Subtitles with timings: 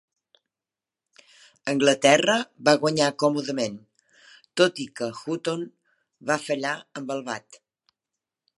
[1.73, 2.37] Anglaterra
[2.69, 3.75] va guanyar còmodament,
[4.61, 5.69] tot i que Hutton
[6.31, 7.61] va fallar amb el bat.